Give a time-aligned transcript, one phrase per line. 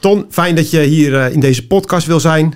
[0.00, 2.54] Ton, fijn dat je hier eh, in deze podcast wil zijn.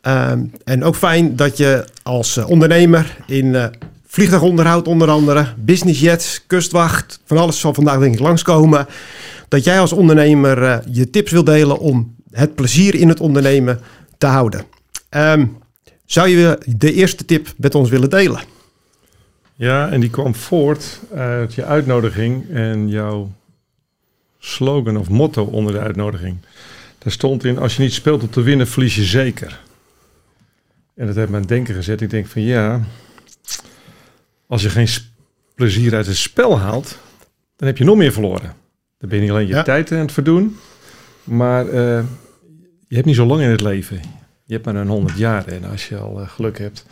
[0.00, 3.66] Ehm, en ook fijn dat je als eh, ondernemer in uh,
[4.06, 8.86] vliegtuigonderhoud onder andere, businessjets, kustwacht, van alles zal vandaag denk ik langskomen.
[9.48, 13.80] Dat jij als ondernemer je tips wil delen om het plezier in het ondernemen
[14.18, 14.64] te houden.
[15.08, 15.46] Ehm,
[16.04, 18.40] zou je de eerste tip met ons willen delen?
[19.54, 23.30] Ja, en die kwam voort uit je uitnodiging en jouw
[24.38, 26.36] slogan of motto onder de uitnodiging.
[27.00, 29.60] Daar stond in, als je niet speelt om te winnen, verlies je zeker.
[30.94, 32.00] En dat heeft mijn denken gezet.
[32.00, 32.80] Ik denk van ja,
[34.46, 34.88] als je geen
[35.54, 36.98] plezier uit het spel haalt,
[37.56, 38.54] dan heb je nog meer verloren.
[38.98, 40.56] Dan ben je niet alleen je tijd aan het verdoen,
[41.24, 41.72] maar uh,
[42.88, 44.00] je hebt niet zo lang in het leven.
[44.44, 46.86] Je hebt maar een honderd jaar en als je al uh, geluk hebt.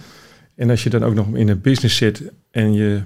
[0.54, 3.02] En als je dan ook nog in een business zit en je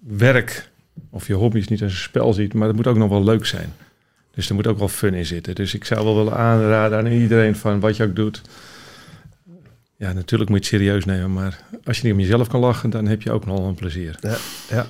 [0.00, 0.70] werk
[1.10, 3.46] of je hobby's niet als een spel ziet, maar het moet ook nog wel leuk
[3.46, 3.72] zijn.
[4.34, 5.54] Dus er moet ook wel fun in zitten.
[5.54, 8.42] Dus ik zou wel willen aanraden aan iedereen van wat je ook doet.
[9.96, 12.90] Ja, natuurlijk moet je het serieus nemen, maar als je niet om jezelf kan lachen,
[12.90, 14.16] dan heb je ook nog een plezier.
[14.20, 14.36] Ja,
[14.68, 14.86] ja.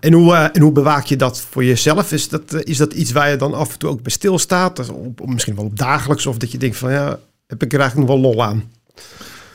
[0.00, 2.12] En, hoe, uh, en hoe bewaak je dat voor jezelf?
[2.12, 4.90] Is dat, uh, is dat iets waar je dan af en toe ook bij stilstaat?
[4.90, 8.10] Op, misschien wel op dagelijks, of dat je denkt van ja, heb ik er eigenlijk
[8.10, 8.64] nog wel lol aan?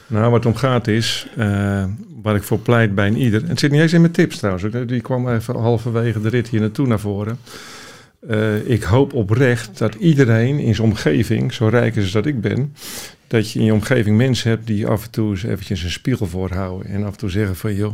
[0.07, 1.85] Nou, wat om gaat is, uh,
[2.21, 3.43] waar ik voor pleit bij een ieder.
[3.43, 4.87] En het zit niet eens in mijn tips trouwens.
[4.87, 7.39] Die kwam even halverwege de rit hier naartoe naar voren.
[8.29, 12.41] Uh, ik hoop oprecht dat iedereen in zijn omgeving, zo rijk is als dat ik
[12.41, 12.75] ben,
[13.27, 16.25] dat je in je omgeving mensen hebt die af en toe eens eventjes een spiegel
[16.25, 16.87] voorhouden.
[16.87, 17.93] En af en toe zeggen van, joh,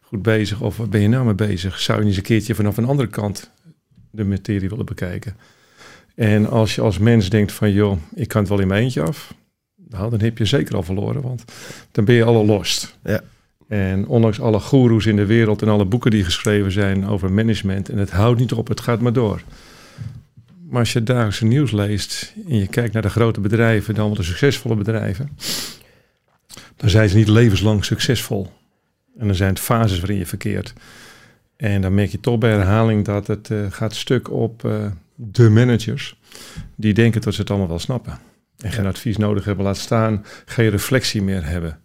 [0.00, 1.80] goed bezig of wat ben je nou mee bezig?
[1.80, 3.50] Zou je eens een keertje vanaf een andere kant
[4.10, 5.36] de materie willen bekijken?
[6.14, 9.02] En als je als mens denkt van, joh, ik kan het wel in mijn eentje
[9.02, 9.34] af.
[9.76, 11.44] Dan heb je zeker al verloren, want
[11.92, 12.98] dan ben je alle lost.
[13.04, 13.22] Ja.
[13.68, 17.88] En ondanks alle goeroes in de wereld en alle boeken die geschreven zijn over management,
[17.88, 19.42] en het houdt niet op, het gaat maar door.
[20.68, 24.16] Maar als je dagelijks nieuws leest en je kijkt naar de grote bedrijven, dan wel
[24.16, 25.30] de succesvolle bedrijven,
[26.76, 28.52] dan zijn ze niet levenslang succesvol.
[29.18, 30.72] En dan zijn het fases waarin je verkeert.
[31.56, 35.50] En dan merk je toch bij herhaling dat het uh, gaat stuk op uh, de
[35.50, 36.18] managers,
[36.74, 38.18] die denken dat ze het allemaal wel snappen.
[38.58, 41.80] En geen advies nodig hebben, laat staan, geen reflectie meer hebben.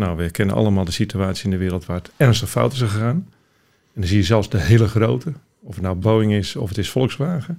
[0.00, 3.16] Nou, we kennen allemaal de situatie in de wereld waar het ernstig fout is gegaan.
[3.94, 6.78] En dan zie je zelfs de hele grote, of het nou Boeing is of het
[6.78, 7.58] is Volkswagen,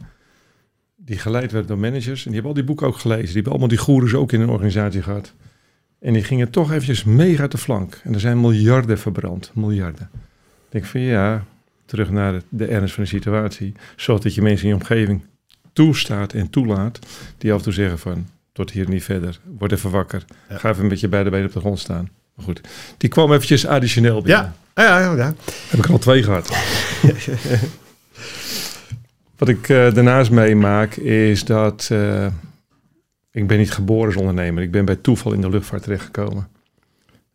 [0.96, 2.26] die geleid werden door managers.
[2.26, 3.26] En die hebben al die boeken ook gelezen.
[3.26, 5.34] Die hebben allemaal die goeroes ook in een organisatie gehad.
[6.00, 8.02] En die gingen toch eventjes mega te flank.
[8.04, 10.10] En er zijn miljarden verbrand, miljarden.
[10.14, 11.46] Ik denk van ja,
[11.86, 13.74] terug naar de, de ernst van de situatie.
[13.96, 15.26] Zodat je mensen in je omgeving
[15.74, 17.00] toestaat en toelaat,
[17.38, 20.26] die af en toe zeggen van, tot hier niet verder, word even wakker.
[20.50, 22.10] Ga even met je beide benen op de grond staan.
[22.36, 22.62] Maar goed,
[22.98, 24.54] die kwam eventjes additioneel binnen.
[24.76, 25.34] Ja, ja, ja.
[25.70, 26.50] Heb ik al twee gehad.
[29.38, 32.26] Wat ik uh, daarnaast meemaak is dat uh,
[33.32, 34.64] ik ben niet geboren als ondernemer.
[34.64, 36.48] Ik ben bij toeval in de luchtvaart terechtgekomen.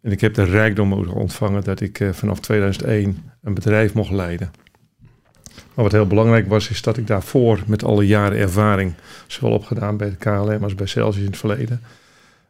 [0.02, 4.50] En ik heb de rijkdom ontvangen dat ik uh, vanaf 2001 een bedrijf mocht leiden.
[5.74, 8.94] Maar wat heel belangrijk was, is dat ik daarvoor met alle jaren ervaring,
[9.26, 11.80] zowel opgedaan bij de KLM als bij Celsius in het verleden,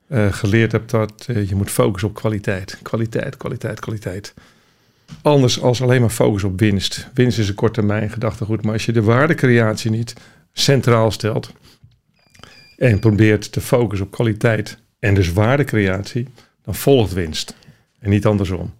[0.09, 2.79] uh, geleerd heb dat uh, je moet focussen op kwaliteit.
[2.83, 4.35] Kwaliteit, kwaliteit, kwaliteit.
[5.23, 7.09] Anders als alleen maar focus op winst.
[7.15, 10.15] Winst is een korte termijn gedachtegoed, maar als je de waardecreatie niet
[10.53, 11.53] centraal stelt
[12.77, 16.29] en probeert te focussen op kwaliteit en dus waardecreatie,
[16.63, 17.55] dan volgt winst.
[17.99, 18.75] En niet andersom.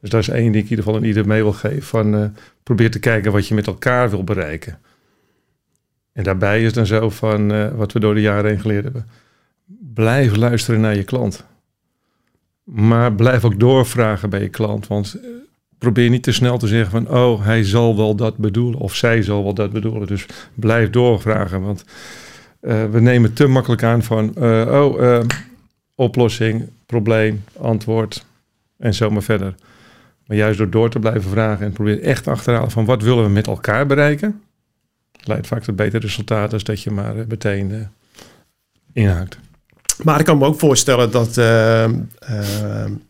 [0.00, 1.82] Dus dat is één die ik in ieder geval aan ieder mee wil geven.
[1.82, 2.26] Van, uh,
[2.62, 4.78] probeer te kijken wat je met elkaar wil bereiken.
[6.12, 9.06] En daarbij is dan zo van wat we door de jaren heen geleerd hebben
[9.96, 11.44] blijf luisteren naar je klant.
[12.64, 14.86] Maar blijf ook doorvragen bij je klant.
[14.86, 15.28] Want eh,
[15.78, 17.08] probeer niet te snel te zeggen van...
[17.18, 20.06] oh, hij zal wel dat bedoelen of zij zal wel dat bedoelen.
[20.06, 21.60] Dus blijf doorvragen.
[21.60, 21.84] Want
[22.60, 24.34] uh, we nemen te makkelijk aan van...
[24.38, 25.20] Uh, oh,
[25.94, 28.26] oplossing, probleem, antwoord
[28.78, 29.54] en zo maar verder.
[30.26, 32.84] Maar juist door door te blijven vragen en probeer echt achterhalen van...
[32.84, 34.42] wat willen we met elkaar bereiken...
[35.24, 36.52] leidt vaak tot betere resultaten...
[36.52, 37.88] als dat je maar meteen
[38.92, 39.38] inhaakt.
[40.02, 41.88] Maar ik kan me ook voorstellen dat uh, uh,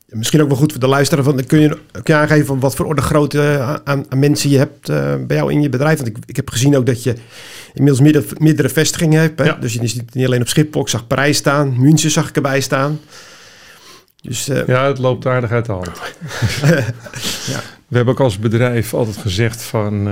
[0.09, 1.25] misschien ook wel goed voor de luisteraar.
[1.25, 4.59] Van, kun, je, kun je aangeven van wat voor orde grootte aan, aan mensen je
[4.59, 5.97] hebt uh, bij jou in je bedrijf?
[5.97, 7.15] Want ik, ik heb gezien ook dat je
[7.75, 9.39] inmiddels meerdere, meerdere vestigingen hebt.
[9.39, 9.45] Hè?
[9.45, 9.55] Ja.
[9.55, 12.61] Dus je zit niet alleen op Schiphol, ik zag Parijs staan, München zag ik erbij
[12.61, 13.01] staan.
[14.23, 15.87] Dus, ja, het loopt aardig uit de hand.
[17.53, 17.61] ja.
[17.89, 20.05] We hebben ook als bedrijf altijd gezegd van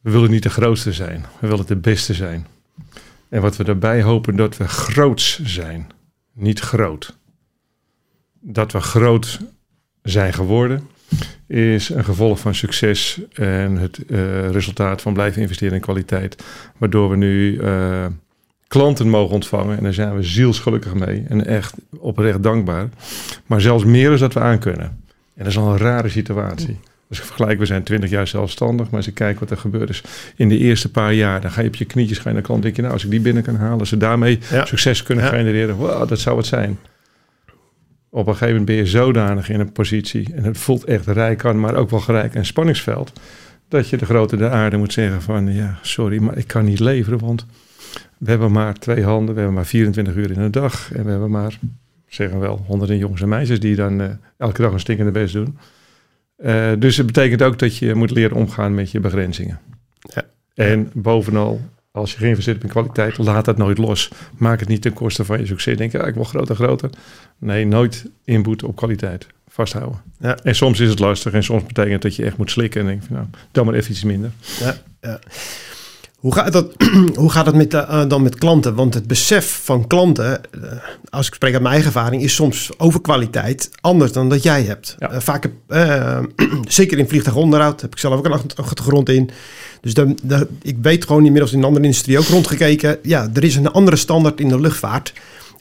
[0.00, 2.46] we willen niet de grootste zijn, we willen de beste zijn.
[3.34, 5.86] En wat we daarbij hopen dat we groots zijn,
[6.32, 7.18] niet groot.
[8.40, 9.40] Dat we groot
[10.02, 10.88] zijn geworden
[11.46, 16.44] is een gevolg van succes en het uh, resultaat van blijven investeren in kwaliteit.
[16.78, 18.06] Waardoor we nu uh,
[18.66, 19.76] klanten mogen ontvangen.
[19.76, 22.88] En daar zijn we zielsgelukkig mee en echt oprecht dankbaar.
[23.46, 24.86] Maar zelfs meer is dat we aan kunnen.
[25.34, 26.78] En dat is al een rare situatie.
[27.14, 29.88] Als ik vergelijk, we zijn 20 jaar zelfstandig, maar als ik kijk wat er gebeurt
[29.90, 30.02] is
[30.36, 32.62] in de eerste paar jaar, dan ga je op je knietjes gaan naar klant.
[32.62, 34.64] Denk je, nou, als ik die binnen kan halen, als ze daarmee Ja.
[34.64, 35.30] succes kunnen Ja.
[35.30, 36.78] genereren, wow, dat zou het zijn.
[38.10, 41.44] Op een gegeven moment ben je zodanig in een positie, en het voelt echt rijk
[41.44, 43.12] aan, maar ook wel gelijk een spanningsveld,
[43.68, 46.80] dat je de grote de aarde moet zeggen van, ja, sorry, maar ik kan niet
[46.80, 47.46] leveren, want
[48.18, 51.10] we hebben maar twee handen, we hebben maar 24 uur in een dag en we
[51.10, 51.58] hebben maar,
[52.08, 54.08] zeggen we wel, honderden jongens en meisjes die dan eh,
[54.38, 55.58] elke dag een stinkende best doen.
[56.36, 59.60] Eh, dus het betekent ook dat je moet leren omgaan met je begrenzingen.
[59.98, 60.22] Ja.
[60.54, 61.60] En bovenal,
[61.90, 64.10] als je geïnvesteerd hebt in kwaliteit, laat dat nooit los.
[64.36, 65.76] Maak het niet ten koste van je succes.
[65.76, 66.90] Denk ja, ik wil groter, groter.
[67.38, 69.26] Nee, nooit inboeten op kwaliteit.
[69.48, 70.00] Vasthouden.
[70.18, 70.36] Ja.
[70.36, 73.02] En soms is het lastig en soms betekent dat je echt moet slikken en denk
[73.02, 74.30] van, nou, dan maar even iets minder.
[74.60, 75.18] Ja, ja.
[76.24, 76.66] Hoe gaat dat,
[77.14, 78.74] hoe gaat dat met, eh, dan met klanten?
[78.74, 80.60] Want het besef van klanten, eh,
[81.10, 84.62] als ik spreek uit mijn eigen ervaring, is soms over kwaliteit anders dan dat jij
[84.62, 84.96] hebt.
[84.98, 85.10] Ja.
[85.10, 85.52] Eh, vaak, heb,
[86.68, 89.30] zeker in vliegtuigonderhoud, heb ik zelf ook een achter- achtergrond in.
[89.80, 92.98] Dus dan, dan- ik weet gewoon inmiddels in een andere industrie ook rondgekeken.
[93.02, 95.12] Ja, er is een andere standaard in de luchtvaart.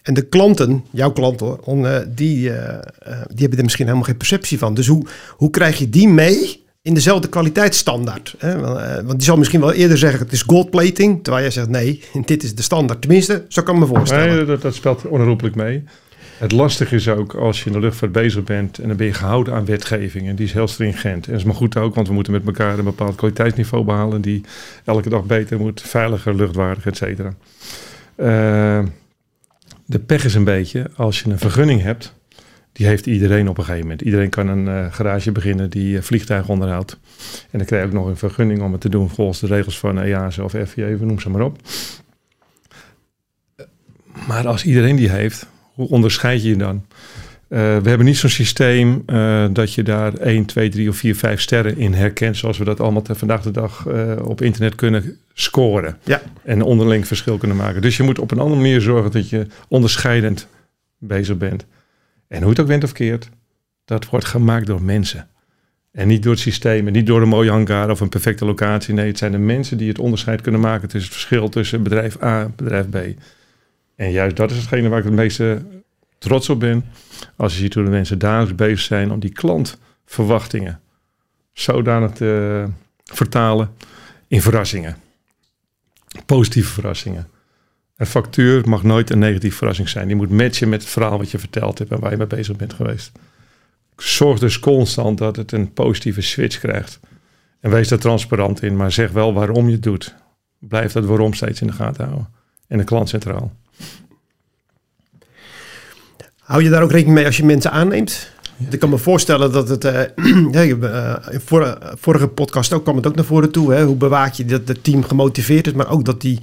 [0.04, 2.52] En de klanten, jouw klanten, hoor, die, die
[3.38, 4.74] hebben er misschien helemaal geen perceptie van.
[4.74, 8.36] Dus hoe, hoe krijg je die mee in dezelfde kwaliteitsstandaard?
[8.38, 8.60] Hè?
[8.60, 11.24] Want, eh, want die zal misschien wel eerder zeggen het is goldplating.
[11.24, 13.02] Terwijl jij zegt nee, dit is de standaard.
[13.02, 14.48] Tenminste, zo kan ik me voorstellen.
[14.48, 15.84] Dat, dat speelt onherroepelijk mee.
[16.38, 19.14] Het lastige is ook als je in de luchtvaart bezig bent en dan ben je
[19.14, 21.26] gehouden aan wetgeving en die is heel stringent.
[21.26, 24.22] En dat is maar goed ook, want we moeten met elkaar een bepaald kwaliteitsniveau behalen
[24.22, 24.42] die
[24.86, 27.34] elke dag beter moet, veiliger, luchtwaardig, et cetera.
[28.16, 28.86] Eh,
[29.86, 32.14] de pech is een beetje, als je een vergunning hebt,
[32.74, 34.02] die heeft iedereen op een gegeven moment.
[34.02, 37.00] Iedereen kan een eh, garage beginnen die eh, vliegtuigen onderhoudt.
[37.52, 39.80] En dan krijg je ook nog een vergunning om het te doen volgens de regels
[39.80, 41.58] van EASA of FIA, noem ze maar op.
[44.28, 46.84] Maar als iedereen die heeft, hoe onderscheid je je dan?
[47.54, 51.16] Eh, we hebben niet zo'n systeem eh, dat je daar 1, 2, 3 of 4,
[51.16, 54.76] 5 sterren in herkent, zoals we dat allemaal te vandaag de dag eh, op internet
[54.76, 55.98] kunnen scoren.
[56.04, 56.22] Ja.
[56.44, 57.82] En onderling verschil kunnen maken.
[57.82, 60.48] Dus je moet op een andere manier zorgen dat je onderscheidend
[60.98, 61.66] bezig bent.
[62.28, 63.30] En hoe het ook went of keert,
[63.86, 65.28] dat wordt gemaakt door mensen.
[65.92, 68.94] En niet door het systeem en niet door een mooie hangar of een perfecte locatie.
[68.94, 72.22] Nee, het zijn de mensen die het onderscheid kunnen maken tussen het verschil tussen bedrijf
[72.24, 72.98] A en bedrijf B.
[73.96, 75.62] En juist dat is hetgene waar ik het meeste
[76.18, 76.86] trots op ben.
[77.36, 80.82] Als je ziet hoe de mensen dagelijks bezig zijn om die klantverwachtingen
[81.54, 82.66] zodanig te
[83.04, 83.70] vertalen
[84.28, 84.98] in verrassingen.
[86.26, 87.28] Positieve verrassingen.
[87.98, 90.08] Een factuur mag nooit een negatieve verrassing zijn.
[90.08, 92.56] Die moet matchen met het verhaal wat je verteld hebt en waar je mee bezig
[92.56, 93.12] bent geweest.
[93.98, 97.00] Zorg dus constant dat het een positieve switch krijgt.
[97.60, 100.16] En wees daar transparant in, maar zeg wel waarom je het doet.
[100.60, 102.28] Blijf dat waarom steeds in de gaten houden.
[102.68, 103.52] En de klant centraal.
[106.40, 108.32] Hou je daar ook rekening mee als je mensen aanneemt?
[108.70, 109.86] Ik kan me voorstellen dat het.
[109.86, 110.02] eh,
[110.64, 113.74] eh, in vor- vorige podcast ook kwam het ook naar voren toe.
[113.74, 113.84] Hè?
[113.84, 116.40] Hoe bewaak je dat het team gemotiveerd is, maar ook dat die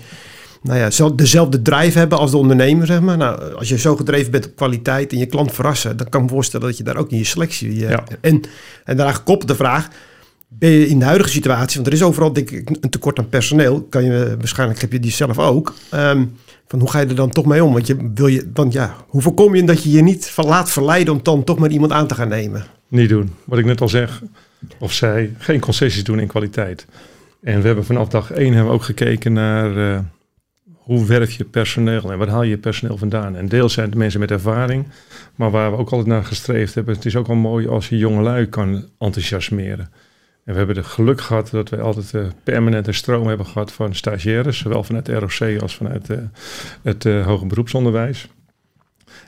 [0.62, 2.86] nou ja, zel- dezelfde drive hebben als de ondernemer.
[2.86, 3.16] Zeg maar.
[3.16, 6.26] nou, als je zo gedreven bent op kwaliteit en je klant verrassen, dan kan ik
[6.26, 7.86] me voorstellen dat je daar ook in je selectie.
[7.86, 7.98] eh.
[8.20, 8.40] En,
[8.84, 9.88] en daaraan gekoppeld de vraag.
[10.48, 13.28] Ben je in de huidige situatie, want er is overal denk ik een tekort aan
[13.28, 15.74] personeel, kan je waarschijnlijk heb je die zelf ook.
[15.90, 16.24] Ehm,
[16.68, 17.72] van hoe ga je er dan toch mee om?
[17.72, 21.14] Want je wil je, want ja, hoe voorkom je dat je je niet laat verleiden
[21.14, 22.64] om dan toch maar iemand aan te gaan nemen?
[22.88, 23.31] Niet doen.
[23.44, 24.22] Wat ik net al zeg,
[24.79, 26.86] of zei, geen concessies doen in kwaliteit.
[27.43, 29.98] En we hebben vanaf dag één hebben we ook gekeken naar eh,
[30.81, 33.37] hoe werf je personeel en waar haal je personeel vandaan.
[33.37, 34.87] En deels zijn het mensen met ervaring,
[35.34, 37.99] maar waar we ook altijd naar gestreefd hebben, het is ook wel mooi als je
[37.99, 39.91] jongelui kan enthousiasmeren.
[40.44, 43.94] En we hebben het geluk gehad dat we altijd eh, permanente stroom hebben gehad van
[43.94, 46.19] stagiaires, zowel vanuit de ROC als vanuit eh,
[46.82, 48.29] het eh, hoger beroepsonderwijs.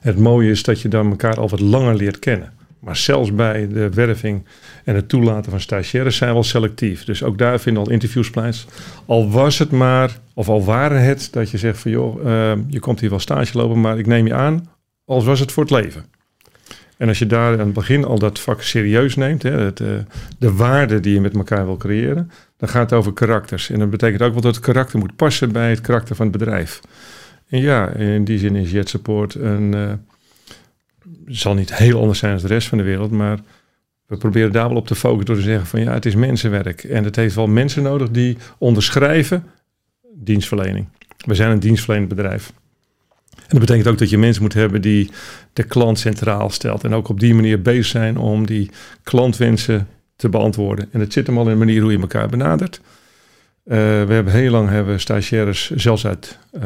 [0.00, 2.52] Het mooie is dat je dan elkaar al wat langer leert kennen.
[2.82, 4.44] Maar zelfs bij de werving
[4.84, 7.04] en het toelaten van stagiaires zijn we al selectief.
[7.04, 8.66] Dus ook daar vinden al interviews plaats.
[9.06, 12.80] Al was het maar, of al waren het, dat je zegt van joh, eh, je
[12.80, 14.68] komt hier wel stage lopen, maar ik neem je aan,
[15.04, 16.04] als was het voor het leven.
[16.96, 19.86] En als je daar aan het begin al dat vak serieus neemt, hè, eh,
[20.38, 23.70] de waarde die je met elkaar wil creëren, dan gaat het over karakters.
[23.70, 26.38] En dat betekent ook wel dat het karakter moet passen bij het karakter van het
[26.38, 26.80] bedrijf.
[27.48, 29.92] En ja, in die zin is Jet Support een, eh,
[31.26, 33.38] zal niet heel anders zijn dan de rest van de wereld, maar
[34.06, 36.84] we proberen daar wel op te focussen door te zeggen van ja, het is mensenwerk.
[36.84, 39.44] En het heeft wel mensen nodig die onderschrijven
[40.14, 40.88] dienstverlening.
[41.16, 42.52] We zijn een dienstverlenend bedrijf.
[43.30, 45.10] En dat betekent ook dat je mensen moet hebben die
[45.52, 46.84] de klant centraal stelt.
[46.84, 48.70] En ook op die manier bezig zijn om die
[49.02, 50.88] klantwensen te beantwoorden.
[50.92, 52.80] En het zit hem al in de manier hoe je elkaar benadert.
[53.64, 56.62] Uh, we hebben heel lang hebben stagiaires zelfs uit uh,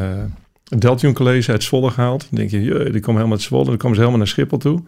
[0.68, 2.26] Een Deltion College uit Zwolle gehaald.
[2.30, 3.64] Dan denk je, die komen helemaal uit Zwolle.
[3.64, 4.82] Dan komen ze helemaal naar Schiphol toe.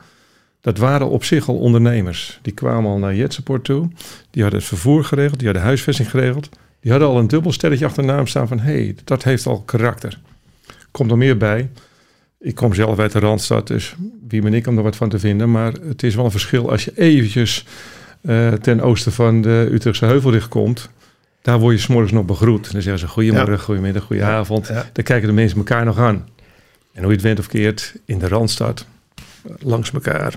[0.60, 2.38] Dat waren op zich al ondernemers.
[2.42, 3.88] Die kwamen al naar Jetsupport toe.
[4.30, 5.38] Die hadden het vervoer geregeld.
[5.38, 6.48] Die hadden huisvesting geregeld.
[6.80, 8.58] Die hadden al een dubbel sterretje achter naam staan van...
[8.58, 10.18] hé, hey, dat heeft al karakter.
[10.90, 11.68] Komt er meer bij.
[12.40, 13.94] Ik kom zelf uit de Randstad, dus
[14.28, 15.50] wie ben ik om er wat van te vinden.
[15.50, 17.64] Maar het is wel een verschil als je eventjes
[18.22, 20.90] uh, ten oosten van de Utrechtse Heuvelrug komt.
[21.42, 22.72] Daar word je s'morgens nog begroet.
[22.72, 23.58] Dan zeggen ze goedemorgen, ja.
[23.58, 24.66] goedemiddag, goedenavond.
[24.66, 24.86] Ja.
[24.92, 26.28] Dan kijken de mensen elkaar nog aan.
[26.92, 28.86] En hoe je het went of keert, in de Randstad,
[29.58, 30.34] langs elkaar.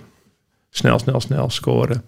[0.69, 2.03] Snel, snel, snel scoren.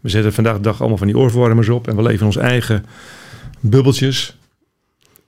[0.00, 1.88] We zetten vandaag de dag allemaal van die oorvormers op.
[1.88, 2.84] En we leven ons eigen
[3.60, 4.38] bubbeltjes.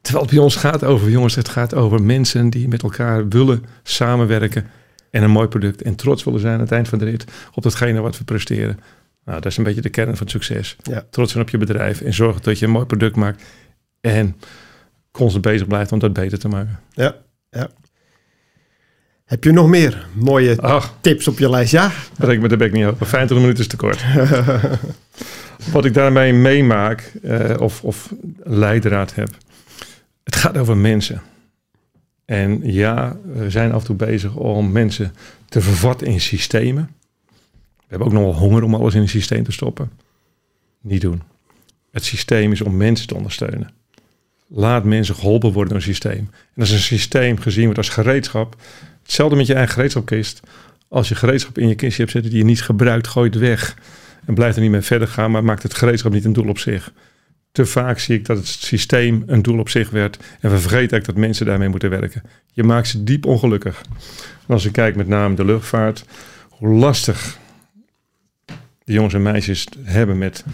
[0.01, 3.65] Terwijl het bij ons gaat over, jongens, het gaat over mensen die met elkaar willen
[3.83, 4.67] samenwerken.
[5.11, 5.83] En een mooi product.
[5.83, 8.79] En trots willen zijn aan het eind van de rit op datgene wat we presteren.
[9.25, 10.77] Nou, dat is een beetje de kern van het succes.
[10.83, 11.05] Ja.
[11.11, 13.43] Trots zijn op je bedrijf en zorgen dat je een mooi product maakt.
[14.01, 14.37] En
[15.11, 16.81] constant bezig blijft om dat beter te maken.
[16.91, 17.17] Ja,
[17.51, 17.71] ja.
[19.25, 21.73] Heb je nog meer mooie tips op je lijst?
[21.73, 21.93] Ja?
[22.19, 23.07] Breek me de bek niet open.
[23.07, 24.05] 50 minuten is te kort.
[25.73, 29.29] Wat ik daarmee meemaak uh, of, of leidraad heb.
[30.25, 31.23] Het gaat over mensen.
[32.25, 35.15] En ja, we zijn af en toe bezig om mensen
[35.49, 36.91] te vervatten in systemen.
[37.93, 39.91] Hebben ook nog wel honger om alles in een systeem te stoppen.
[40.81, 41.23] Niet doen.
[41.91, 43.71] Het systeem is om mensen te ondersteunen.
[44.49, 46.31] Laat mensen geholpen worden door een systeem.
[46.55, 48.57] En als een systeem gezien wordt als gereedschap,
[49.03, 50.41] hetzelfde met je eigen gereedschapkist.
[50.89, 53.77] Als je gereedschap in je kistje hebt zitten die je niet gebruikt, gooi het weg.
[54.25, 56.59] En blijft er niet mee verder gaan, maar maakt het gereedschap niet een doel op
[56.59, 56.93] zich
[57.53, 60.19] te vaak zie ik dat het systeem een doel op zich werd.
[60.41, 62.23] En we vergeten dat mensen daarmee moeten werken.
[62.53, 63.83] Je maakt ze diep ongelukkig.
[64.47, 66.05] Als ik kijk met name de luchtvaart,
[66.49, 67.39] hoe lastig
[68.85, 70.45] de jongens en meisjes hebben met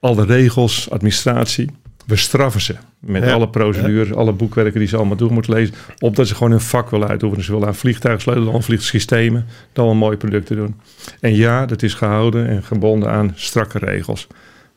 [0.00, 1.70] alle regels, administratie.
[2.06, 5.74] We straffen ze met alle procedures, alle boekwerken die ze allemaal door moeten lezen.
[5.98, 7.44] Opdat ze gewoon hun vak willen uitoefenen.
[7.44, 10.80] Ze willen aan vliegtuigen sleutelen, aan vliegsystemen, dan een mooie producten doen.
[11.20, 14.26] En ja, dat is gehouden en gebonden aan strakke regels.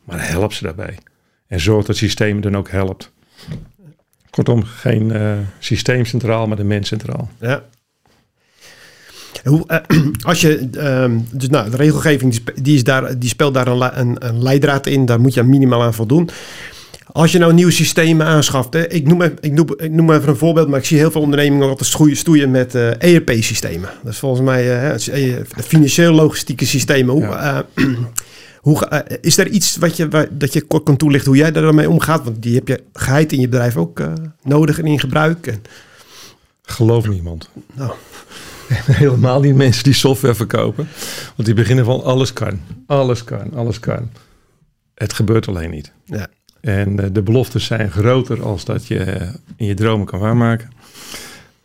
[0.04, 0.98] Maar help ze daarbij.
[1.46, 3.12] En zorg dat het systeem dan ook helpt.
[4.30, 7.30] Kortom, geen uh, systeem centraal, maar de mens centraal.
[7.40, 7.62] Ja.
[9.44, 13.66] Hoe, uh, als je, uh, dus nou, de regelgeving die, is daar, die speelt daar
[13.66, 16.30] een, een, een leidraad in, daar moet je minimaal aan voldoen.
[17.12, 20.36] Als je nou nieuwe systemen aanschaft, hè, ik, noem, ik, noem, ik noem even een
[20.36, 23.90] voorbeeld, maar ik zie heel veel ondernemingen altijd stoeien met uh, eh, ERP-systemen.
[24.02, 24.96] Dat is volgens mij uh,
[25.56, 27.14] de financieel-logistieke systemen.
[27.14, 27.64] Hoe, ja.
[28.60, 31.90] Hoe, is er iets wat je, waar, dat je kort kan toelichten hoe jij daarmee
[31.90, 32.24] omgaat?
[32.24, 34.02] Want die heb je geheid in je bedrijf ook
[34.42, 35.46] nodig en in gebruik.
[35.46, 35.62] En...
[36.62, 37.48] Geloof niemand.
[37.74, 37.92] Nou.
[39.02, 40.88] Helemaal niet mensen die software verkopen.
[41.36, 42.60] Want die beginnen van alles kan.
[42.86, 44.10] Alles kan, alles kan.
[44.94, 45.92] Het gebeurt alleen niet.
[46.04, 46.26] Ja.
[46.60, 50.70] En uh, de beloftes zijn groter als dat je in je dromen kan waarmaken.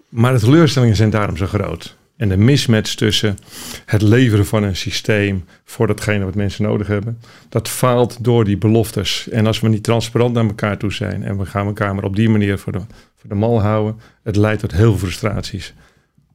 [0.09, 1.97] Maar de teleurstellingen zijn daarom zo groot.
[2.17, 3.37] En de mismatch tussen
[3.85, 8.57] het leveren van een systeem voor datgene wat mensen nodig hebben, dat faalt door die
[8.57, 9.29] beloftes.
[9.29, 12.15] En als we niet transparant naar elkaar toe zijn en we gaan elkaar maar op
[12.15, 12.79] die manier voor de,
[13.15, 15.73] voor de mal houden, het leidt tot heel veel frustraties.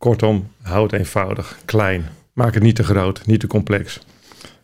[0.04, 2.06] Kortom, houd het eenvoudig, klein.
[2.32, 4.00] Maak het niet te groot, niet te complex.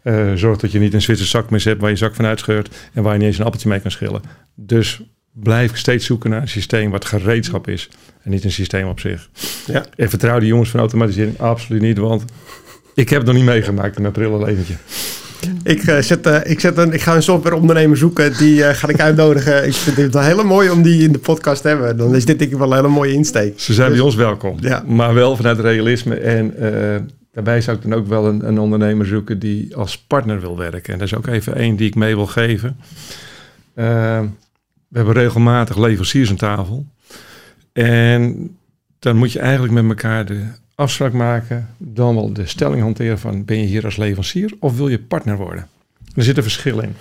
[0.05, 3.03] Uh, zorg dat je niet een Zwitserse zakmes hebt waar je zak van uitscheurt en
[3.03, 4.23] waar je niet eens een appeltje mee kan schillen.
[4.55, 5.01] Dus
[5.33, 7.89] blijf steeds zoeken naar een systeem wat gereedschap is
[8.23, 9.31] en niet een systeem op zich.
[9.67, 9.85] Ja.
[9.97, 12.25] En vertrouw die jongens van automatisering absoluut niet, want
[12.95, 14.75] ik heb het nog niet meegemaakt in mijn prille leventje.
[15.63, 18.37] Ik, uh, zet, uh, ik, zet een, ik ga een softwareondernemer zoeken.
[18.37, 19.67] Die uh, ga ik uitnodigen.
[19.67, 21.97] ik vind het wel heel mooi om die in de podcast te hebben.
[21.97, 23.61] Dan is dit denk ik wel een hele mooie insteek.
[23.61, 24.57] Ze zijn dus, bij ons welkom.
[24.61, 24.83] Ja.
[24.87, 26.15] Maar wel vanuit realisme.
[26.15, 26.55] En
[27.33, 30.93] daarbij zou ik dan ook wel een, een, ondernemer zoeken die als partner wil werken.
[30.93, 32.77] En dat is ook even één die ik mee wil geven.
[33.75, 34.29] we
[34.93, 36.87] hebben regelmatig leveranciers aan tafel.
[37.73, 38.51] En
[38.99, 40.43] dan moet je eigenlijk met elkaar de
[40.81, 44.89] afspraak maken, dan wel de stelling hanteren van ben je hier als leverancier of wil
[44.89, 45.69] je partner worden?
[46.15, 46.95] Er zit een verschil in.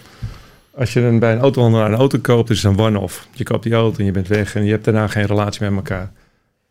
[0.71, 3.27] Als je dan bij een autohandelaar een auto koopt, is het een one-off.
[3.31, 5.75] Je koopt die auto en je bent weg en je hebt daarna geen relatie met
[5.75, 6.11] elkaar.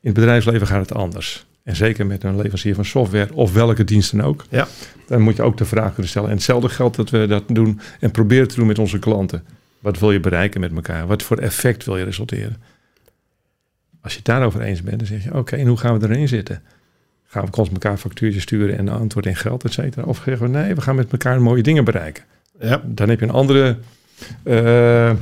[0.01, 1.47] In het bedrijfsleven gaat het anders.
[1.63, 4.45] En zeker met een leverancier van software of welke diensten ook.
[4.49, 4.69] Ja.
[5.07, 6.29] Dan moet je ook de vraag kunnen stellen.
[6.29, 9.45] En hetzelfde geldt dat we dat doen en proberen te doen met onze klanten.
[9.79, 11.07] Wat wil je bereiken met elkaar?
[11.07, 12.57] Wat voor effect wil je resulteren?
[14.01, 16.29] Als je het daarover eens bent, dan zeg je: Oké, en hoe gaan we erin
[16.29, 16.63] zitten?
[17.31, 20.07] Gaan we constant elkaar factuurtjes sturen en antwoord in geld, et cetera?
[20.07, 22.25] Of zeggen we: Nee, we gaan met elkaar mooie dingen bereiken.
[22.61, 22.83] Ja.
[22.85, 23.77] Dan heb je een andere
[24.45, 25.13] uh,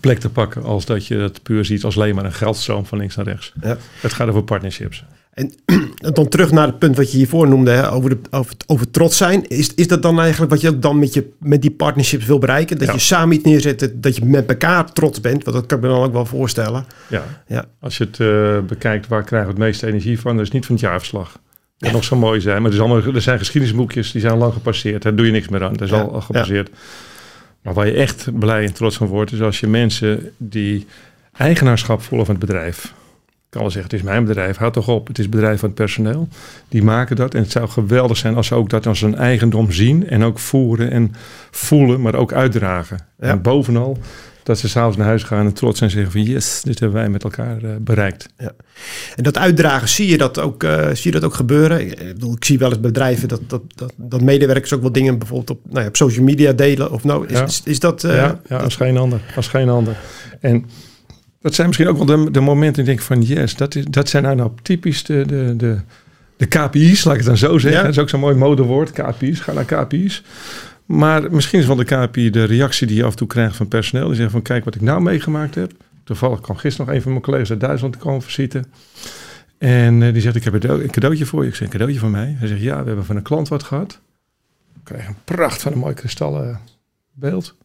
[0.00, 2.98] plek te pakken als dat je dat puur ziet als alleen maar een geldstroom van
[2.98, 3.52] links naar rechts.
[3.60, 3.76] Ja.
[4.00, 5.04] Het gaat over partnerships.
[5.34, 5.52] En
[6.14, 9.16] dan terug naar het punt wat je hiervoor noemde, hè, over, de, over, over trots
[9.16, 9.48] zijn.
[9.48, 12.38] Is, is dat dan eigenlijk wat je ook dan met, je, met die partnerships wil
[12.38, 12.78] bereiken?
[12.78, 12.92] Dat Ja.
[12.92, 15.44] je samen iets neerzet, dat je met elkaar trots bent.
[15.44, 16.84] Want dat kan ik me dan ook wel voorstellen.
[17.08, 17.22] Ja.
[17.46, 17.64] Ja.
[17.80, 20.36] Als je het eh, bekijkt, waar krijgen we het meeste energie van?
[20.36, 21.38] Dat is niet van het jaarverslag.
[21.78, 22.56] Dat nog zo mooi zijn.
[22.62, 25.02] Maar er, is allemaal, er zijn geschiedenisboekjes, die zijn lang gepasseerd.
[25.02, 25.72] Daar doe je niks meer aan.
[25.72, 26.70] Dat is Ja, al, al gepasseerd.
[27.62, 30.86] Maar waar je echt blij en trots van wordt, is als je mensen die
[31.32, 32.92] eigenaarschap voelen van het bedrijf.
[33.54, 35.06] Kan wel zeggen, het is mijn bedrijf, houd toch op.
[35.06, 36.28] Het is het bedrijf van het personeel.
[36.68, 37.34] Die maken dat.
[37.34, 40.08] En het zou geweldig zijn als ze ook dat als een eigendom zien.
[40.08, 41.12] En ook voeren en
[41.50, 42.98] voelen, maar ook uitdragen.
[43.18, 43.26] Ja.
[43.28, 43.98] En bovenal
[44.42, 46.98] dat ze s'avonds naar huis gaan en trots zijn en zeggen van yes, dit hebben
[46.98, 48.28] wij met elkaar eh, bereikt.
[49.16, 51.80] En dat uitdragen, zie je dat ook, eh, zie je dat ook gebeuren?
[51.80, 54.92] Ik, ik bedoel, ik zie wel eens bedrijven dat, dat, dat, dat medewerkers ook wel
[54.92, 56.92] dingen bijvoorbeeld op, nou ja, op social media delen.
[56.92, 57.44] Of nou, is, Ja.
[57.44, 58.04] is, is dat...
[58.04, 59.20] eh, ja, ja als geen ander.
[59.36, 59.96] Als geen ander.
[60.40, 60.64] En
[61.44, 63.84] dat zijn misschien ook wel de, de momenten die ik denk van yes, dat, is,
[63.84, 65.78] dat zijn nou, nou typisch de, de, de,
[66.36, 67.80] de KPI's, laat ik het dan zo zeggen.
[67.80, 67.86] Ja.
[67.86, 69.40] Dat is ook zo'n mooi modewoord, KPI's.
[69.40, 70.22] Ga naar KPI's.
[70.84, 73.68] Maar misschien is van de KPI de reactie die je af en toe krijgt van
[73.68, 74.06] personeel.
[74.06, 75.72] Die zeggen van kijk wat ik nou meegemaakt heb.
[76.04, 78.64] Toevallig kwam gisteren nog een van mijn collega's uit Duitsland komen visite.
[79.58, 81.48] En eh, die zegt ik heb een cadeau- een cadeautje voor je.
[81.48, 82.36] Ik zeg een cadeautje van mij.
[82.38, 84.00] Hij zegt ja, we hebben van een klant wat gehad.
[84.74, 86.60] Ik krijg een pracht van een mooi kristallen
[87.12, 87.56] beeld.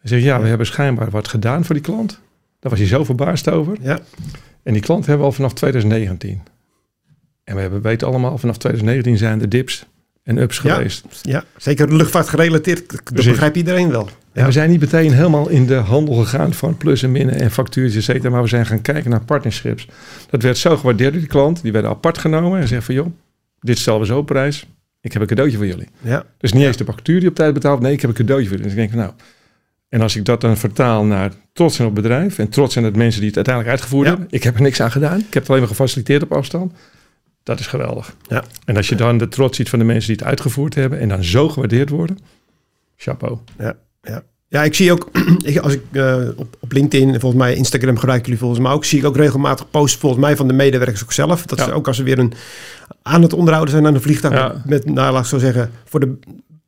[0.00, 2.20] Hij zegt ja, we hebben schijnbaar wat gedaan voor die klant.
[2.60, 3.76] Daar was hij zo verbaasd over.
[3.80, 3.98] Ja,
[4.62, 6.42] En die klant hebben we al vanaf 2019.
[7.44, 9.86] En we hebben weten allemaal, vanaf 2019 zijn de dips
[10.22, 10.74] en ups Ja.
[10.74, 11.04] geweest.
[11.22, 12.90] ja, zeker luchtvaart gerelateerd.
[12.90, 13.30] Dat Precies.
[13.30, 14.08] begrijpt iedereen wel.
[14.32, 17.50] En we zijn niet meteen helemaal in de handel gegaan van plus en minnen en
[17.50, 18.22] factuurtjes, et.
[18.30, 19.88] Maar we zijn gaan kijken naar partnerships.
[20.30, 21.62] Dat werd zo gewaardeerd door die klant.
[21.62, 23.06] Die werden apart genomen en zeggen van joh,
[23.60, 24.66] dit stellen we zo op prijs.
[25.00, 25.88] Ik heb een cadeautje voor jullie.
[26.00, 27.80] Ja, Dus niet eens de factuur die op tijd betaalt.
[27.80, 28.72] Nee, ik heb een cadeautje voor jullie.
[28.74, 29.12] Dus ik denk van nou.
[29.90, 32.38] En als ik dat dan vertaal naar trots zijn op het bedrijf.
[32.38, 34.12] En trots zijn dat mensen die het uiteindelijk uitgevoerd Ja.
[34.12, 34.28] hebben.
[34.36, 35.18] Ik heb er niks aan gedaan.
[35.18, 36.72] Ik heb het alleen maar gefaciliteerd op afstand.
[37.42, 38.14] Dat is geweldig.
[38.28, 38.44] Ja.
[38.64, 40.98] En als je dan de trots ziet van de mensen die het uitgevoerd hebben.
[40.98, 42.18] En dan zo gewaardeerd worden.
[42.96, 43.38] Chapeau.
[44.48, 45.10] ja ik zie ook,
[45.62, 48.84] als ik eh, op, op LinkedIn, en volgens mij Instagram gebruiken jullie volgens mij ook,
[48.84, 51.46] zie ik ook regelmatig posts volgens mij van de medewerkers ook zelf.
[51.46, 51.64] Dat Ja.
[51.64, 52.32] ze ook als ze weer een,
[53.02, 54.62] aan het onderhouden zijn aan een vliegtuig, Ja.
[54.66, 56.18] met, nou laat ik zo zeggen, voor de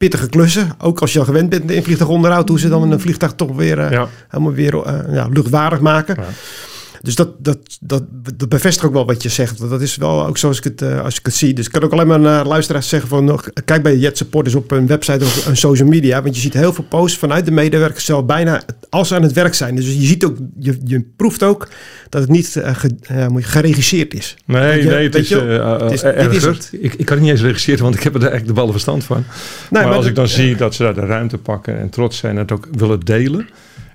[0.08, 0.70] pittige klussen.
[0.78, 3.78] Ook als je al gewend bent in vliegtuigonderhoud, hoe ze dan een vliegtuig toch weer
[3.78, 4.08] eh, Ja.
[4.28, 6.16] helemaal weer eh, ja, luchtwaardig maken.
[6.18, 6.24] Ja.
[7.02, 8.02] Dus dat, dat, dat,
[8.36, 9.58] dat bevestigt ook wel wat je zegt.
[9.58, 11.54] Want Dat is wel ook zoals ik het, eh, als ik het zie.
[11.54, 13.24] Dus ik kan ook alleen maar naar luisteraars zeggen van...
[13.24, 16.22] nog, kijk bij Jet Supporters op een website of een social media.
[16.22, 19.32] Want je ziet heel veel posts vanuit de medewerkers zelf bijna als ze aan het
[19.32, 19.74] werk zijn.
[19.76, 21.68] Dus je ziet ook, je, je proeft ook
[22.08, 24.36] dat het niet eh, ge- eh, geregisseerd is.
[24.44, 26.22] Nee, je- nee, het is, je het is- erger.
[26.30, 26.68] dit is het.
[26.72, 29.04] Ik, ik kan het niet eens regisseren, want ik heb er eigenlijk de ballen verstand
[29.04, 29.24] van.
[29.70, 32.32] Nee, maar, als ik dan zie dat ze daar de ruimte pakken en trots zijn
[32.34, 33.48] en het ook willen delen.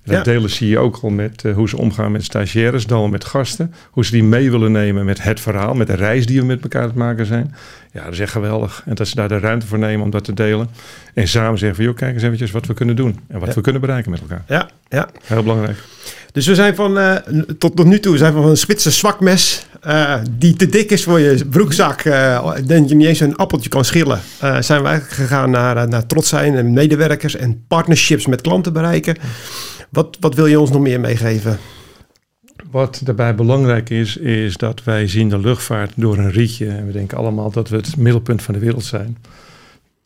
[0.07, 0.23] Dat Ja.
[0.23, 3.73] delen zie je ook al met eh, hoe ze omgaan met stagiaires, dan met gasten.
[3.91, 6.61] Hoe ze die mee willen nemen met het verhaal, met de reis die we met
[6.61, 7.55] elkaar aan het maken zijn.
[7.93, 8.81] Ja, dat is echt geweldig.
[8.85, 10.69] En dat ze daar de ruimte voor nemen om dat te delen.
[11.13, 13.19] En samen zeggen van, joh, kijk eens eventjes wat we kunnen doen.
[13.27, 13.55] En wat Ja.
[13.55, 14.43] we kunnen bereiken met elkaar.
[14.47, 15.09] Ja, ja.
[15.23, 15.77] Heel belangrijk.
[16.31, 17.15] Dus we zijn van, eh,
[17.57, 21.03] tot, tot nu toe we zijn van een spitse zwakmes eh, die te dik is
[21.03, 22.03] voor je broekzak.
[22.03, 24.19] dat je niet eens een appeltje kan schillen.
[24.39, 29.15] zijn we eigenlijk gegaan naar, naar trots zijn en medewerkers en partnerships met klanten bereiken.
[29.89, 31.57] Wat, wat wil je ons nog meer meegeven?
[32.71, 36.67] Wat daarbij belangrijk is, is dat wij zien de luchtvaart door een rietje.
[36.67, 39.17] En we denken allemaal dat we het middelpunt van de wereld zijn.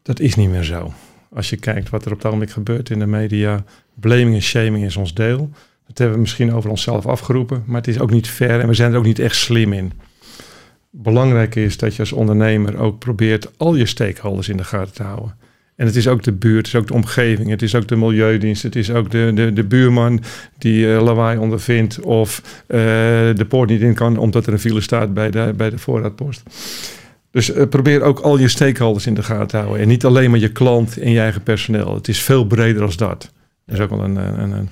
[0.02, 0.94] Dat is niet meer zo.
[1.34, 3.63] Als je kijkt wat er op het ogenblik gebeurt in de media.
[3.94, 5.50] Blaming en shaming is ons deel.
[5.88, 7.63] Dat hebben we misschien over onszelf afgeroepen.
[7.65, 9.91] Maar het is ook niet fair en we zijn er ook niet echt slim in.
[10.89, 15.04] Belangrijk is dat je als ondernemer ook probeert al je stakeholders in de gaten te
[15.04, 15.36] houden.
[15.82, 17.96] En het is ook de buurt, het is ook de omgeving, het is ook de
[17.96, 20.22] milieudienst, het is ook de, de, de buurman
[20.58, 22.80] die eh, lawaai ondervindt of eh,
[23.36, 26.44] de poort niet in kan omdat er een file staat bij de, bij de voorraadpost.
[27.32, 29.82] Dus eh, probeer ook al je stakeholders in de gaten te houden.
[29.82, 31.96] En niet alleen maar je klant en je eigen personeel.
[31.96, 33.32] Het is veel breder als dat.
[33.65, 34.70] Dat is ook wel een, een, een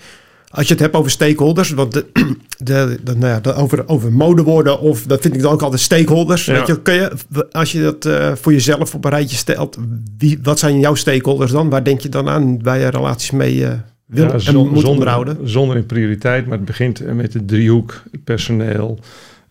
[0.51, 2.05] Als je het hebt over stakeholders, want de,
[2.57, 5.81] de, de, nou ja, de- over, over modewoorden of dat vind ik dan ook altijd
[5.81, 6.45] stakeholders.
[6.45, 6.53] Ja.
[6.53, 7.11] Weet je, kun je,
[7.51, 9.77] als je dat eh, voor jezelf op een rijtje stelt,
[10.17, 11.69] wie, wat zijn jouw stakeholders dan?
[11.69, 13.73] Waar denk je dan aan waar je relaties mee eh
[14.05, 15.37] wil Ja, en zon- moet zonder, onderhouden?
[15.49, 18.99] Zonder in prioriteit, maar het begint met de driehoek, het personeel,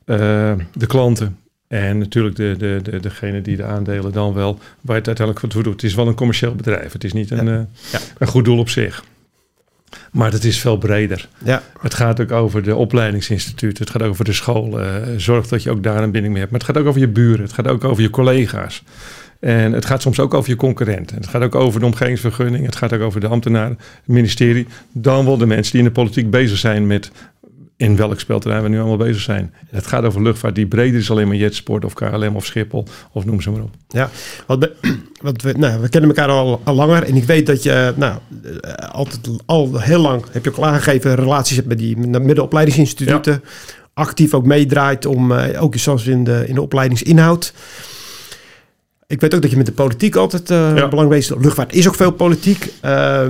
[0.04, 0.16] eh,
[0.74, 1.36] de klanten.
[1.68, 5.52] En natuurlijk de, de, de, degene die de aandelen dan wel, waar je het uiteindelijk
[5.54, 5.72] voor doet.
[5.72, 6.92] Het is wel een commercieel bedrijf.
[6.92, 7.52] Het is niet een, Ja.
[7.58, 7.98] eh, Ja.
[8.18, 9.04] een goed doel op zich.
[10.18, 11.28] Maar het is veel breder.
[11.44, 13.84] Ja, Het gaat ook over de opleidingsinstituten.
[13.84, 14.80] Het gaat over de school.
[14.80, 16.50] eh, zorg dat je ook daar een binding mee hebt.
[16.50, 17.42] Maar het gaat ook over je buren.
[17.42, 18.82] Het gaat ook over je collega's.
[19.40, 21.16] En het gaat soms ook over je concurrenten.
[21.16, 22.64] Het gaat ook over de omgevingsvergunning.
[22.66, 24.66] Het gaat ook over de ambtenaren, het ministerie.
[24.92, 27.10] Dan wel de mensen die in de politiek bezig zijn met
[27.78, 29.54] in welk spelterrein we nu allemaal bezig zijn.
[29.70, 33.24] Het gaat over luchtvaart die breder is alleen maar jetsport of KLM of Schiphol of
[33.24, 33.74] noem ze maar op.
[33.88, 34.10] Ja,
[34.46, 34.74] wat, we,
[35.22, 38.18] wat we, nou, we kennen elkaar al, al langer en ik weet dat je nou,
[38.60, 43.42] eh, altijd al heel lang, heb je ook al aangegeven, relaties hebt met die middenopleidingsinstituten.
[43.94, 47.52] Actief ook meedraait om, uh, ook zoals in de, in de opleidingsinhoud.
[49.06, 50.88] Ik weet ook dat je met de politiek altijd uh, ja.
[50.88, 51.42] belangrijk bent.
[51.42, 52.72] Luchtvaart is ook veel politiek.
[52.84, 53.26] Uh,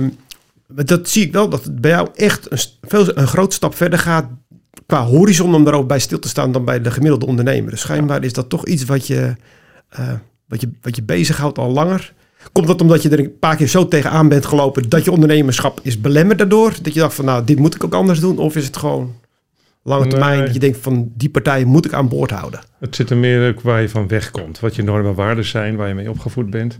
[0.75, 3.99] dat zie ik wel, dat het bij jou echt een, veel, een grote stap verder
[3.99, 4.25] gaat
[4.85, 7.71] qua horizon om daarover bij stil te staan dan bij de gemiddelde ondernemer.
[7.71, 9.35] Dus schijnbaar is dat toch iets wat je,
[9.99, 10.11] uh,
[10.47, 12.13] wat je, wat je bezighoudt al langer.
[12.51, 15.79] Komt dat omdat je er een paar keer zo tegenaan bent gelopen dat je ondernemerschap
[15.83, 16.73] is belemmerd daardoor?
[16.81, 18.37] Dat je dacht van nou, dit moet ik ook anders doen?
[18.37, 19.15] Of is het gewoon
[19.83, 22.59] lange termijn dat je denkt van die partij moet ik aan boord houden?
[22.79, 24.59] Het zit er meer ook waar je van wegkomt.
[24.59, 26.77] Wat je normen en waarden zijn, waar je mee opgevoed bent,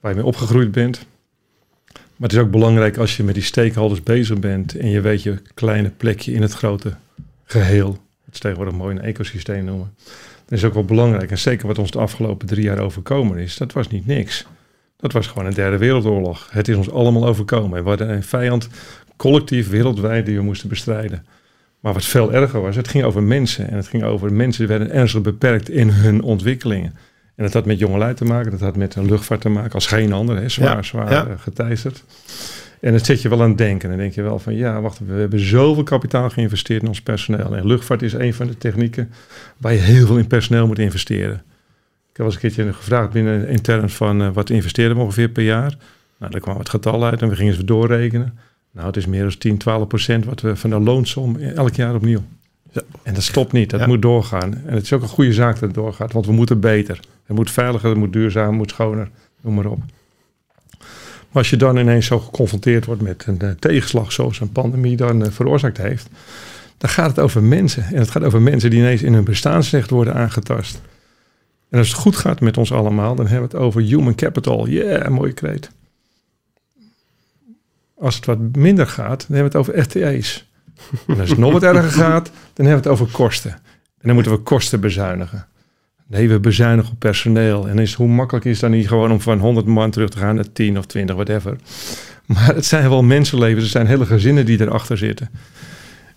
[0.00, 1.06] waar je mee opgegroeid bent.
[2.20, 5.22] Maar het is ook belangrijk als je met die stakeholders bezig bent en je weet
[5.22, 6.94] je kleine plekje in het grote
[7.44, 7.90] geheel.
[8.24, 9.94] Het is tegenwoordig mooi een ecosysteem noemen.
[10.44, 11.30] Dat is ook wel belangrijk.
[11.30, 14.46] En zeker wat ons de afgelopen drie jaar overkomen is, dat was niet niks.
[14.96, 16.48] Dat was gewoon een derde wereldoorlog.
[16.50, 17.82] Het is ons allemaal overkomen.
[17.82, 18.68] We hadden een vijand
[19.16, 21.26] collectief wereldwijd die we moesten bestrijden.
[21.80, 23.70] Maar wat veel erger was, het ging over mensen.
[23.70, 26.94] En het ging over mensen die werden ernstig beperkt in hun ontwikkelingen.
[27.40, 29.86] En dat had met jongelui te maken, dat had met een luchtvaart te maken als
[29.86, 31.36] geen ander, hè, zwaar, ja, zwaar ja.
[31.36, 32.04] geteisterd.
[32.80, 33.82] En het zet je wel aan het denken.
[33.82, 37.02] En dan denk je wel van ja, wacht, we hebben zoveel kapitaal geïnvesteerd in ons
[37.02, 37.56] personeel.
[37.56, 39.10] En luchtvaart is een van de technieken
[39.56, 41.42] waar je heel veel in personeel moet investeren.
[42.10, 45.44] Ik heb eens een keertje gevraagd binnen intern van uh, wat investeren we ongeveer per
[45.44, 45.76] jaar.
[46.18, 48.38] Nou, daar kwam het getal uit en we gingen ze doorrekenen.
[48.70, 51.94] Nou, het is meer dan 10, 12 procent wat we van de loonsom elk jaar
[51.94, 52.22] opnieuw.
[53.10, 53.86] En dat stopt niet, dat ja.
[53.86, 54.54] moet doorgaan.
[54.66, 57.00] En het is ook een goede zaak dat het doorgaat, want we moeten beter.
[57.24, 59.78] Het moet veiliger, het moet duurzamer, het moet schoner, noem maar op.
[60.78, 64.96] Maar als je dan ineens zo geconfronteerd wordt met een uh, tegenslag zoals een pandemie
[64.96, 66.08] dan uh, veroorzaakt heeft,
[66.78, 67.84] dan gaat het over mensen.
[67.84, 70.80] En het gaat over mensen die ineens in hun bestaansrecht worden aangetast.
[71.68, 74.68] En als het goed gaat met ons allemaal, dan hebben we het over human capital.
[74.68, 75.70] Yeah, mooie kreet.
[77.98, 80.49] Als het wat minder gaat, dan hebben we het over FTE's.
[81.06, 83.50] En als het nog wat erger gaat, dan hebben we het over kosten.
[83.50, 85.46] En dan moeten we kosten bezuinigen.
[86.06, 87.68] Nee, we bezuinigen op personeel.
[87.68, 90.34] En is, hoe makkelijk is dat niet gewoon om van 100 man terug te gaan
[90.34, 91.56] naar 10 of 20, whatever.
[92.26, 95.30] Maar het zijn wel mensenlevens, er zijn hele gezinnen die erachter zitten.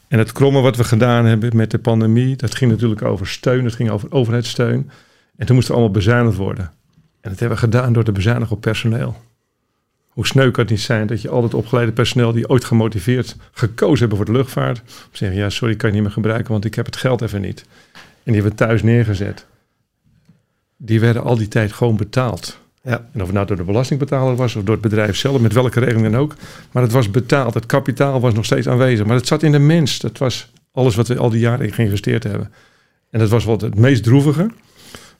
[0.07, 3.63] En het kromme wat we gedaan hebben met de pandemie, dat ging natuurlijk over steun,
[3.63, 4.89] dat ging over overheidssteun.
[5.35, 6.65] En toen moest er allemaal bezuinigd worden.
[7.21, 9.15] En dat hebben we gedaan door te bezuinigen op personeel.
[10.13, 13.35] Hoe sneu kan het niet zijn dat je al het opgeleide personeel die ooit gemotiveerd
[13.51, 16.75] gekozen hebben voor de luchtvaart, zeggen ja, sorry, kan je niet meer gebruiken, want ik
[16.75, 17.65] heb het geld even niet.
[17.93, 19.45] En die hebben we thuis neergezet
[20.85, 22.57] die werden al die tijd gewoon betaald.
[22.81, 23.07] Ja.
[23.13, 25.79] En of het nou door de belastingbetaler was of door het bedrijf zelf, met welke
[25.79, 26.35] regeling dan ook.
[26.71, 27.53] Maar het was betaald.
[27.53, 29.05] Het kapitaal was nog steeds aanwezig.
[29.05, 29.99] Maar het zat in de mens.
[29.99, 32.51] Dat was alles wat we al die jaren in geïnvesteerd hebben.
[33.09, 34.51] En dat was wat het meest droevige.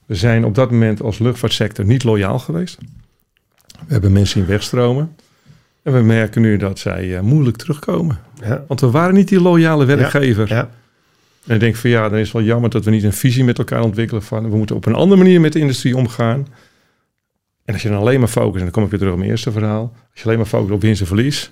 [0.06, 2.78] We zijn op dat moment als luchtvaartsector niet loyaal geweest.
[3.86, 5.16] We hebben mensen in wegstromen.
[5.82, 8.18] En we merken nu dat zij uh, moeilijk terugkomen.
[8.42, 8.64] Ja.
[8.68, 10.48] Want we waren niet die loyale werkgever.
[10.48, 10.56] Ja.
[10.56, 10.70] Ja.
[11.46, 13.44] En ik denk van ja, dan is het wel jammer dat we niet een visie
[13.44, 16.46] met elkaar ontwikkelen van we moeten op een andere manier met de industrie omgaan.
[17.64, 19.30] En als je dan alleen maar focust, en dan kom ik weer terug op mijn
[19.30, 21.50] eerste verhaal, als je alleen maar focust op winst en verlies,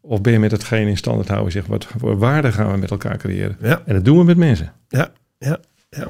[0.00, 2.90] of ben je met hetgeen in stand houden, zeg wat voor waarde gaan we met
[2.90, 3.56] elkaar creëren?
[3.60, 4.72] En dat doen we met mensen.
[4.88, 6.08] Ja, ja, ja.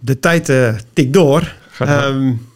[0.00, 1.54] De tijd uh, tikt door.
[1.80, 2.50] Um,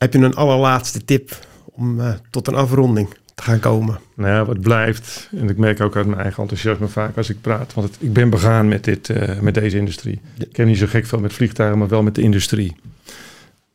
[0.00, 3.08] heb je een allerlaatste tip om uh, tot een afronding?
[3.42, 3.98] gaan komen?
[4.14, 7.40] Nou ja, wat blijft, en ik merk ook uit mijn eigen enthousiasme vaak als ik
[7.40, 10.20] praat, want het, ik ben begaan met, dit, uh, met deze industrie.
[10.38, 12.76] Ik ken niet zo gek veel met vliegtuigen, maar wel met de industrie.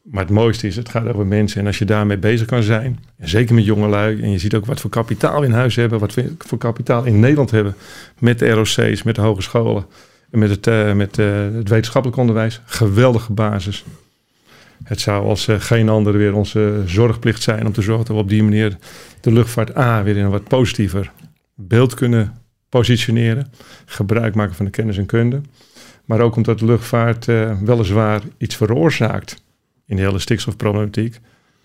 [0.01, 1.61] Maar het mooiste is, het gaat over mensen.
[1.61, 4.65] En als je daarmee bezig kan zijn, en zeker met jongelui, en je ziet ook
[4.65, 7.75] wat voor kapitaal in huis hebben, wat voor kapitaal in Nederland hebben,
[8.19, 9.85] met de ROC's, met de hogescholen
[10.31, 12.61] en met het, uh, met, het wetenschappelijk onderwijs.
[12.65, 13.85] Geweldige basis.
[14.83, 18.21] Het zou als uh, geen andere weer onze zorgplicht zijn om te zorgen dat we
[18.21, 18.77] op die manier
[19.21, 21.11] de luchtvaart A weer in een wat positiever
[21.55, 22.33] beeld kunnen
[22.69, 23.51] positioneren.
[23.85, 25.41] Gebruik maken van de kennis en kunde.
[26.05, 29.43] Maar ook omdat de luchtvaart uh, weliswaar iets veroorzaakt
[29.85, 31.19] in de hele stikstofproblematiek.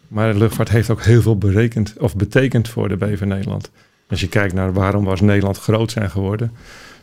[0.09, 3.71] Maar de luchtvaart heeft ook heel veel berekend of betekend voor de BV Nederland.
[4.09, 6.53] Als je kijkt naar waarom was Nederland groot zijn geworden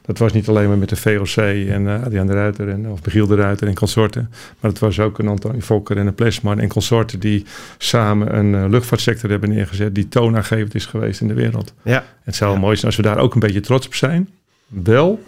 [0.08, 3.06] dat was niet alleen maar met de VOC en uh, Adriaan de Ruiter en, of
[3.06, 4.30] Michiel de Ruiter en consorten.
[4.60, 7.46] Maar het was ook een Antonie Fokker en een Plesman en consorten die
[7.78, 11.74] samen een uh, luchtvaartsector hebben neergezet die toonaangevend is geweest in de wereld.
[11.84, 12.06] Ja.
[12.24, 12.60] Het zou ja.
[12.60, 14.30] mooi zijn als we daar ook een beetje trots op zijn.
[14.67, 15.24] Wel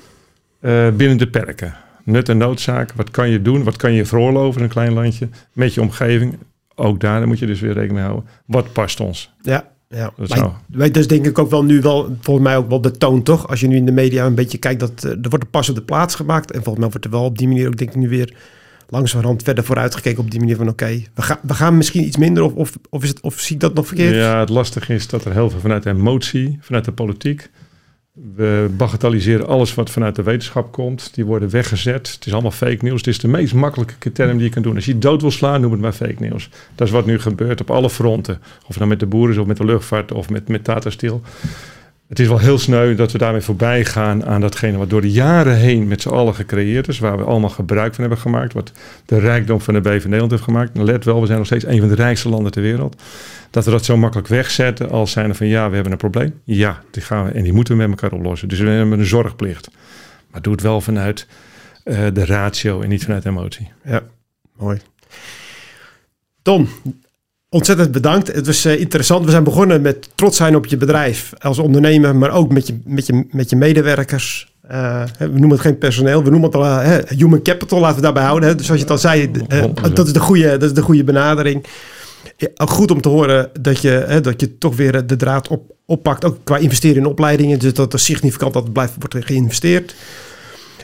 [0.61, 1.75] uh, binnen de perken.
[2.03, 2.91] Nut en noodzaak.
[2.93, 3.63] Wat kan je doen?
[3.63, 5.29] Wat kan je veroorloven in een klein landje?
[5.53, 6.37] Met je omgeving.
[6.75, 8.29] Ook daar moet je dus weer rekening mee houden.
[8.45, 9.33] Wat past ons?
[9.41, 12.57] Ja, Ja, Dat maar weet, dat is denk ik ook wel nu wel, volgens mij
[12.57, 13.47] ook wel de toon, toch?
[13.47, 15.69] Als je nu in de media een beetje kijkt, dat eh, er wordt een pas
[15.69, 16.51] op de plaats gemaakt.
[16.51, 18.33] En volgens mij wordt er wel op die manier ook, denk ik, nu weer
[18.89, 22.17] langzamerhand verder vooruit gekeken op die manier van, oké, we, gaan we gaan misschien iets
[22.17, 24.15] minder, of, of, of, is het, of zie ik dat nog verkeerd?
[24.15, 27.49] Ja, het lastige is dat er heel veel vanuit de emotie, vanuit de politiek.
[28.35, 31.13] We bagatelliseren alles wat vanuit de wetenschap komt.
[31.13, 32.11] Die worden weggezet.
[32.11, 32.97] Het is allemaal fake nieuws.
[32.97, 34.75] Het is de meest makkelijke term die je kan doen.
[34.75, 36.49] Als je dood wil slaan, noem het maar fake nieuws.
[36.75, 38.39] Dat is wat nu gebeurt op alle fronten.
[38.61, 40.89] Of het nou met de boeren is, of met de luchtvaart, of met, met Tata
[40.89, 41.21] Steel.
[42.09, 45.11] Het is wel heel sneu dat we daarmee voorbij gaan aan datgene wat door de
[45.11, 46.99] jaren heen met z'n allen gecreëerd is.
[46.99, 48.53] Waar we allemaal gebruik van hebben gemaakt.
[48.53, 48.71] Wat
[49.05, 50.77] de rijkdom van de BV Nederland heeft gemaakt.
[50.77, 53.01] En let wel, we zijn nog steeds een van de rijkste landen ter wereld.
[53.49, 56.39] Dat we dat zo makkelijk wegzetten als zijn van ja, we hebben een probleem.
[56.43, 58.47] Ja, die gaan we en die moeten we met elkaar oplossen.
[58.47, 59.69] Dus we hebben een zorgplicht.
[60.31, 61.27] Maar doe het wel vanuit
[61.83, 63.71] eh, de ratio en niet vanuit emotie.
[63.83, 64.03] Ja,
[64.57, 64.79] mooi.
[66.41, 66.69] Tom,
[67.49, 68.27] ontzettend bedankt.
[68.27, 69.25] Het was eh, interessant.
[69.25, 72.79] We zijn begonnen met trots zijn op je bedrijf als ondernemer, maar ook met je,
[72.85, 74.53] met je, met je medewerkers.
[74.67, 78.01] Eh, we noemen het geen personeel, we noemen het al eh, human capital, laten we
[78.01, 78.49] daarbij houden.
[78.49, 78.55] Hè.
[78.55, 79.31] Dus zoals je het al zei,
[79.93, 81.65] dat, is de goede, dat is de goede benadering.
[82.37, 85.75] Ja, goed om te horen dat je, hè, dat je toch weer de draad op,
[85.85, 87.59] oppakt, ook qua investeren in opleidingen.
[87.59, 89.95] Dus dat er significant dat blijft wordt geïnvesteerd.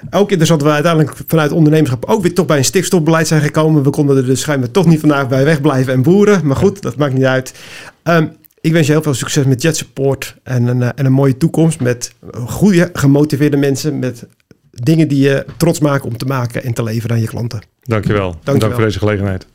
[0.09, 3.83] Ook interessant dat we uiteindelijk vanuit ondernemerschap ook weer toch bij een stikstofbeleid zijn gekomen.
[3.83, 6.45] We konden er dus schijnbaar toch niet vandaag bij wegblijven en boeren.
[6.47, 7.53] Maar goed, dat maakt niet uit.
[8.03, 8.27] Ehm,
[8.61, 11.37] ik wens je heel veel succes met Jet Support en een, eh, en een mooie
[11.37, 12.13] toekomst met
[12.45, 13.99] goede, gemotiveerde mensen.
[13.99, 14.25] Met
[14.71, 17.61] dingen die je trots maken om te maken en te leveren aan je klanten.
[17.83, 18.31] Dankjewel.
[18.31, 18.59] Dankjewel.
[18.59, 19.45] Dank voor deze gelegenheid.